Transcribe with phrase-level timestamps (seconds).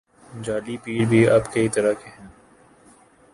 [0.43, 2.27] جعلی پیر بھی اب کئی طرح کے ہیں۔